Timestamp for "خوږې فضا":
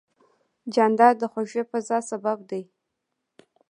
1.31-1.97